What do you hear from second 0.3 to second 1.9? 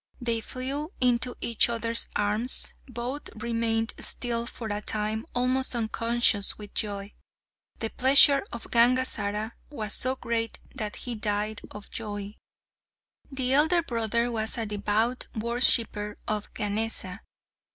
flew into each